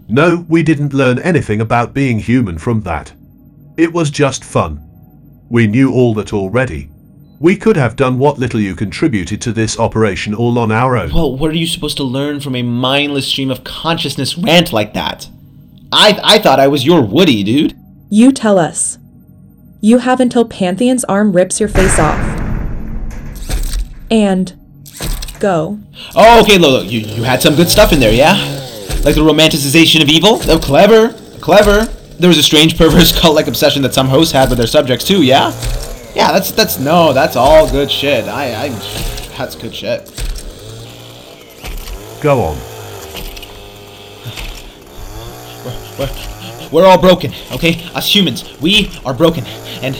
No, 0.08 0.44
we 0.48 0.64
didn't 0.64 0.92
learn 0.92 1.20
anything 1.20 1.60
about 1.60 1.94
being 1.94 2.18
human 2.18 2.58
from 2.58 2.80
that. 2.80 3.12
It 3.76 3.92
was 3.92 4.10
just 4.10 4.42
fun. 4.42 4.80
We 5.48 5.68
knew 5.68 5.92
all 5.92 6.12
that 6.14 6.32
already. 6.32 6.90
We 7.38 7.56
could 7.56 7.76
have 7.76 7.94
done 7.94 8.18
what 8.18 8.40
little 8.40 8.58
you 8.58 8.74
contributed 8.74 9.40
to 9.42 9.52
this 9.52 9.78
operation 9.78 10.34
all 10.34 10.58
on 10.58 10.72
our 10.72 10.96
own. 10.96 11.14
Well, 11.14 11.36
what 11.36 11.52
are 11.52 11.56
you 11.56 11.68
supposed 11.68 11.96
to 11.98 12.02
learn 12.02 12.40
from 12.40 12.56
a 12.56 12.64
mindless 12.64 13.28
stream 13.28 13.52
of 13.52 13.62
consciousness 13.62 14.36
rant 14.36 14.72
like 14.72 14.94
that? 14.94 15.28
I, 15.92 16.18
I 16.24 16.38
thought 16.40 16.58
I 16.58 16.66
was 16.66 16.84
your 16.84 17.02
Woody, 17.02 17.44
dude. 17.44 17.78
You 18.10 18.32
tell 18.32 18.58
us. 18.58 18.98
You 19.80 19.98
have 19.98 20.18
until 20.18 20.44
Pantheon's 20.44 21.04
arm 21.04 21.32
rips 21.32 21.60
your 21.60 21.68
face 21.68 22.00
off. 22.00 22.18
And 24.10 24.58
go. 25.42 25.78
Oh, 26.14 26.40
okay, 26.42 26.56
look, 26.56 26.84
look, 26.84 26.90
you, 26.90 27.00
you 27.00 27.24
had 27.24 27.42
some 27.42 27.54
good 27.54 27.68
stuff 27.68 27.92
in 27.92 28.00
there, 28.00 28.14
yeah? 28.14 28.34
Like 29.04 29.16
the 29.16 29.20
romanticization 29.20 30.00
of 30.00 30.08
evil? 30.08 30.38
Oh, 30.44 30.58
clever, 30.58 31.12
clever. 31.40 31.84
There 32.18 32.28
was 32.28 32.38
a 32.38 32.42
strange 32.42 32.78
perverse 32.78 33.18
cult-like 33.18 33.48
obsession 33.48 33.82
that 33.82 33.92
some 33.92 34.08
hosts 34.08 34.32
had 34.32 34.48
with 34.48 34.58
their 34.58 34.68
subjects 34.68 35.04
too, 35.04 35.22
yeah? 35.22 35.48
Yeah, 36.14 36.30
that's 36.30 36.52
that's 36.52 36.78
no, 36.78 37.12
that's 37.12 37.36
all 37.36 37.68
good 37.70 37.90
shit. 37.90 38.26
I 38.26 38.66
I 38.66 38.68
that's 39.36 39.54
good 39.56 39.74
shit. 39.74 40.06
Go 42.22 42.40
on. 42.42 42.58
We're, 45.64 46.06
we're, 46.06 46.68
we're 46.70 46.86
all 46.86 47.00
broken, 47.00 47.32
okay? 47.50 47.82
Us 47.94 48.14
humans, 48.14 48.60
we 48.60 48.90
are 49.04 49.14
broken, 49.14 49.44
and 49.82 49.96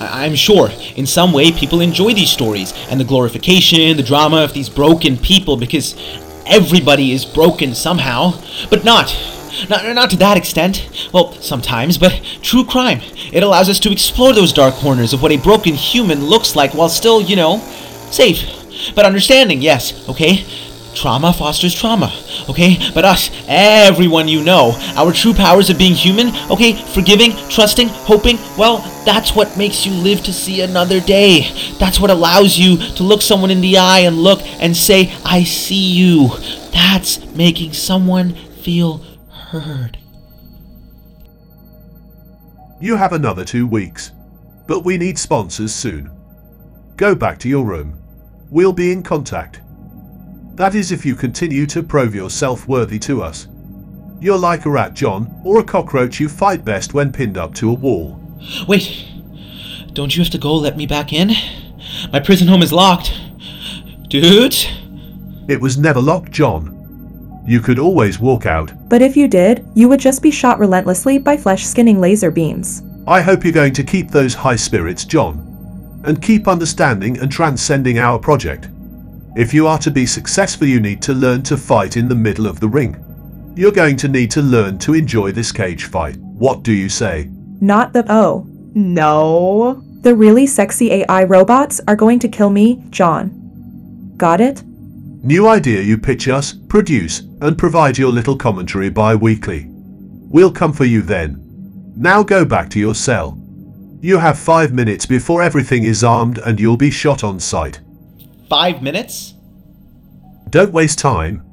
I'm 0.00 0.34
sure 0.34 0.70
in 0.96 1.06
some 1.06 1.32
way 1.32 1.52
people 1.52 1.80
enjoy 1.80 2.14
these 2.14 2.30
stories 2.30 2.72
and 2.90 2.98
the 2.98 3.04
glorification, 3.04 3.96
the 3.96 4.02
drama 4.02 4.38
of 4.42 4.54
these 4.54 4.68
broken 4.68 5.18
people 5.18 5.56
because 5.56 5.94
everybody 6.46 7.12
is 7.12 7.24
broken 7.24 7.74
somehow, 7.74 8.32
but 8.70 8.84
not. 8.84 9.14
Not, 9.68 9.84
not 9.94 10.10
to 10.10 10.16
that 10.16 10.36
extent. 10.36 10.88
Well, 11.12 11.32
sometimes, 11.34 11.98
but 11.98 12.12
true 12.40 12.64
crime. 12.64 13.00
It 13.32 13.42
allows 13.42 13.68
us 13.68 13.78
to 13.80 13.92
explore 13.92 14.32
those 14.32 14.52
dark 14.52 14.74
corners 14.74 15.12
of 15.12 15.22
what 15.22 15.32
a 15.32 15.36
broken 15.36 15.74
human 15.74 16.24
looks 16.24 16.56
like 16.56 16.72
while 16.72 16.88
still, 16.88 17.20
you 17.20 17.36
know, 17.36 17.58
safe. 18.10 18.94
But 18.94 19.04
understanding, 19.04 19.60
yes, 19.60 20.08
okay? 20.08 20.44
Trauma 20.94 21.32
fosters 21.32 21.74
trauma, 21.74 22.12
okay? 22.48 22.78
But 22.92 23.04
us, 23.04 23.30
everyone 23.46 24.28
you 24.28 24.42
know, 24.42 24.72
our 24.96 25.12
true 25.12 25.32
powers 25.32 25.70
of 25.70 25.78
being 25.78 25.94
human, 25.94 26.28
okay? 26.50 26.74
Forgiving, 26.74 27.32
trusting, 27.48 27.88
hoping, 27.88 28.38
well, 28.58 28.78
that's 29.04 29.34
what 29.34 29.56
makes 29.56 29.86
you 29.86 29.92
live 29.92 30.22
to 30.24 30.32
see 30.32 30.60
another 30.60 31.00
day. 31.00 31.50
That's 31.78 32.00
what 32.00 32.10
allows 32.10 32.58
you 32.58 32.76
to 32.96 33.02
look 33.02 33.22
someone 33.22 33.50
in 33.50 33.60
the 33.60 33.78
eye 33.78 34.00
and 34.00 34.16
look 34.16 34.40
and 34.60 34.76
say, 34.76 35.12
I 35.24 35.44
see 35.44 35.92
you. 35.92 36.28
That's 36.72 37.24
making 37.34 37.72
someone 37.72 38.34
feel 38.34 38.98
heard. 39.30 39.98
You 42.80 42.96
have 42.96 43.12
another 43.12 43.44
two 43.44 43.66
weeks. 43.66 44.12
But 44.66 44.84
we 44.84 44.96
need 44.96 45.18
sponsors 45.18 45.74
soon. 45.74 46.10
Go 46.96 47.14
back 47.16 47.38
to 47.40 47.48
your 47.48 47.66
room. 47.66 48.00
We'll 48.50 48.72
be 48.72 48.92
in 48.92 49.02
contact. 49.02 49.62
That 50.60 50.74
is 50.74 50.92
if 50.92 51.06
you 51.06 51.14
continue 51.14 51.64
to 51.68 51.82
prove 51.82 52.14
yourself 52.14 52.68
worthy 52.68 52.98
to 52.98 53.22
us. 53.22 53.48
You're 54.20 54.36
like 54.36 54.66
a 54.66 54.70
rat, 54.70 54.92
John, 54.92 55.40
or 55.42 55.58
a 55.58 55.64
cockroach 55.64 56.20
you 56.20 56.28
fight 56.28 56.66
best 56.66 56.92
when 56.92 57.12
pinned 57.12 57.38
up 57.38 57.54
to 57.54 57.70
a 57.70 57.72
wall. 57.72 58.20
Wait, 58.68 59.06
don't 59.94 60.14
you 60.14 60.22
have 60.22 60.30
to 60.32 60.36
go 60.36 60.54
let 60.54 60.76
me 60.76 60.84
back 60.84 61.14
in? 61.14 61.30
My 62.12 62.20
prison 62.20 62.46
home 62.46 62.60
is 62.60 62.74
locked. 62.74 63.18
Dude! 64.08 64.54
It 65.48 65.62
was 65.62 65.78
never 65.78 65.98
locked, 65.98 66.30
John. 66.30 67.42
You 67.46 67.60
could 67.60 67.78
always 67.78 68.18
walk 68.18 68.44
out. 68.44 68.70
But 68.90 69.00
if 69.00 69.16
you 69.16 69.28
did, 69.28 69.66
you 69.74 69.88
would 69.88 70.00
just 70.00 70.22
be 70.22 70.30
shot 70.30 70.58
relentlessly 70.58 71.16
by 71.16 71.38
flesh 71.38 71.64
skinning 71.64 72.00
laser 72.00 72.30
beams. 72.30 72.82
I 73.06 73.22
hope 73.22 73.44
you're 73.44 73.54
going 73.54 73.72
to 73.72 73.82
keep 73.82 74.10
those 74.10 74.34
high 74.34 74.56
spirits, 74.56 75.06
John, 75.06 76.02
and 76.04 76.20
keep 76.20 76.46
understanding 76.46 77.18
and 77.18 77.32
transcending 77.32 77.98
our 77.98 78.18
project. 78.18 78.68
If 79.36 79.54
you 79.54 79.66
are 79.68 79.78
to 79.78 79.90
be 79.90 80.06
successful, 80.06 80.66
you 80.66 80.80
need 80.80 81.00
to 81.02 81.12
learn 81.12 81.42
to 81.44 81.56
fight 81.56 81.96
in 81.96 82.08
the 82.08 82.14
middle 82.14 82.46
of 82.46 82.58
the 82.58 82.68
ring. 82.68 83.04
You're 83.56 83.70
going 83.70 83.96
to 83.98 84.08
need 84.08 84.30
to 84.32 84.42
learn 84.42 84.78
to 84.78 84.94
enjoy 84.94 85.30
this 85.30 85.52
cage 85.52 85.84
fight. 85.84 86.16
What 86.16 86.62
do 86.62 86.72
you 86.72 86.88
say? 86.88 87.28
Not 87.60 87.92
the. 87.92 88.04
Oh. 88.08 88.46
No. 88.74 89.82
The 90.00 90.14
really 90.14 90.46
sexy 90.46 90.92
AI 90.92 91.24
robots 91.24 91.80
are 91.86 91.96
going 91.96 92.18
to 92.20 92.28
kill 92.28 92.50
me, 92.50 92.82
John. 92.90 94.14
Got 94.16 94.40
it? 94.40 94.62
New 95.22 95.46
idea 95.46 95.82
you 95.82 95.98
pitch 95.98 96.28
us, 96.28 96.52
produce, 96.52 97.20
and 97.40 97.58
provide 97.58 97.98
your 97.98 98.10
little 98.10 98.36
commentary 98.36 98.88
bi 98.88 99.14
weekly. 99.14 99.66
We'll 99.68 100.52
come 100.52 100.72
for 100.72 100.86
you 100.86 101.02
then. 101.02 101.36
Now 101.96 102.22
go 102.22 102.44
back 102.44 102.70
to 102.70 102.80
your 102.80 102.94
cell. 102.94 103.38
You 104.00 104.18
have 104.18 104.38
five 104.38 104.72
minutes 104.72 105.04
before 105.04 105.42
everything 105.42 105.84
is 105.84 106.02
armed 106.02 106.38
and 106.38 106.58
you'll 106.58 106.78
be 106.78 106.90
shot 106.90 107.22
on 107.22 107.38
sight. 107.38 107.80
Five 108.50 108.82
minutes? 108.82 109.34
Don't 110.48 110.72
waste 110.72 110.98
time. 110.98 111.44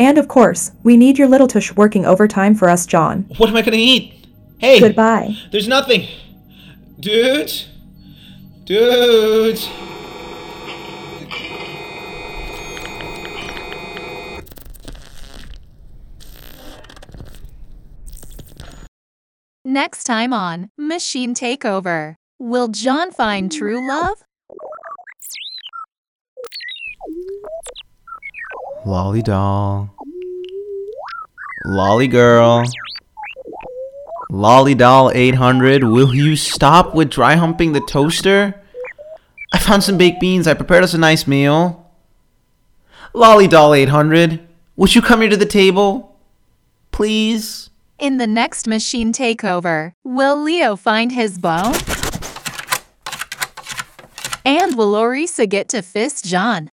And 0.00 0.18
of 0.18 0.26
course, 0.26 0.72
we 0.82 0.96
need 0.96 1.16
your 1.16 1.28
little 1.28 1.46
tush 1.46 1.72
working 1.76 2.04
overtime 2.04 2.56
for 2.56 2.68
us, 2.68 2.86
John. 2.86 3.26
What 3.36 3.48
am 3.48 3.54
I 3.56 3.62
gonna 3.62 3.76
eat? 3.76 4.26
Hey! 4.58 4.80
Goodbye. 4.80 5.36
There's 5.52 5.68
nothing! 5.68 6.08
Dude! 6.98 7.52
Dude! 8.64 9.60
Next 19.64 20.02
time 20.02 20.32
on 20.32 20.70
Machine 20.76 21.32
Takeover, 21.32 22.16
will 22.40 22.66
John 22.66 23.12
find 23.12 23.52
true 23.52 23.86
love? 23.86 24.24
Lolly 28.86 29.20
doll. 29.20 29.94
Lolly 31.66 32.08
girl. 32.08 32.64
Lolly 34.30 34.74
doll 34.74 35.10
800, 35.12 35.84
will 35.84 36.14
you 36.14 36.34
stop 36.34 36.94
with 36.94 37.10
dry 37.10 37.34
humping 37.34 37.72
the 37.72 37.80
toaster? 37.80 38.54
I 39.52 39.58
found 39.58 39.84
some 39.84 39.98
baked 39.98 40.20
beans. 40.20 40.46
I 40.46 40.54
prepared 40.54 40.82
us 40.82 40.94
a 40.94 40.98
nice 40.98 41.26
meal. 41.26 41.90
Lolly 43.12 43.48
doll 43.48 43.74
800, 43.74 44.40
would 44.76 44.94
you 44.94 45.02
come 45.02 45.20
here 45.20 45.30
to 45.30 45.36
the 45.36 45.44
table? 45.44 46.16
Please? 46.90 47.68
In 47.98 48.16
the 48.16 48.26
next 48.26 48.66
Machine 48.66 49.12
Takeover, 49.12 49.92
will 50.04 50.40
Leo 50.40 50.74
find 50.74 51.12
his 51.12 51.38
bone? 51.38 51.74
And 54.44 54.78
will 54.78 54.94
Orissa 54.94 55.46
get 55.46 55.68
to 55.68 55.82
fist 55.82 56.24
John? 56.24 56.70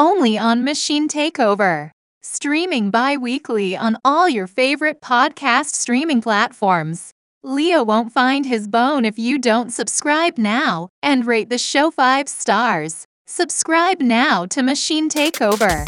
Only 0.00 0.38
on 0.38 0.62
Machine 0.62 1.08
Takeover. 1.08 1.90
Streaming 2.22 2.90
bi 2.90 3.16
weekly 3.16 3.76
on 3.76 3.96
all 4.04 4.28
your 4.28 4.46
favorite 4.46 5.00
podcast 5.00 5.74
streaming 5.74 6.22
platforms. 6.22 7.10
Leo 7.42 7.82
won't 7.82 8.12
find 8.12 8.46
his 8.46 8.68
bone 8.68 9.04
if 9.04 9.18
you 9.18 9.40
don't 9.40 9.70
subscribe 9.70 10.38
now 10.38 10.88
and 11.02 11.26
rate 11.26 11.50
the 11.50 11.58
show 11.58 11.90
5 11.90 12.28
stars. 12.28 13.06
Subscribe 13.26 14.00
now 14.00 14.46
to 14.46 14.62
Machine 14.62 15.10
Takeover. 15.10 15.84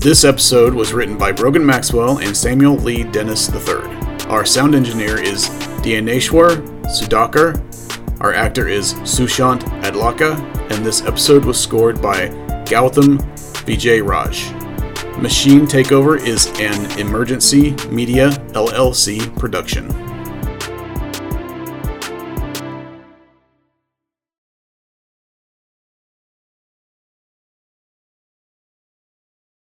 This 0.00 0.24
episode 0.24 0.74
was 0.74 0.92
written 0.92 1.16
by 1.16 1.30
Brogan 1.30 1.64
Maxwell 1.64 2.18
and 2.18 2.36
Samuel 2.36 2.74
Lee 2.74 3.04
Dennis 3.04 3.48
III. 3.54 3.84
Our 4.30 4.44
sound 4.44 4.74
engineer 4.74 5.22
is 5.22 5.48
Dhyaneshwar 5.84 6.56
Sudhakar. 6.86 8.20
Our 8.20 8.34
actor 8.34 8.66
is 8.66 8.94
Sushant 8.94 9.60
Adlahka, 9.84 10.40
and 10.72 10.84
this 10.84 11.04
episode 11.04 11.44
was 11.44 11.60
scored 11.60 12.02
by 12.02 12.30
Gautham 12.64 13.20
Vijayraj. 13.66 15.20
Machine 15.20 15.66
Takeover 15.66 16.20
is 16.20 16.48
an 16.60 16.98
Emergency 16.98 17.70
Media 17.88 18.30
LLC 18.52 19.34
production. 19.38 20.03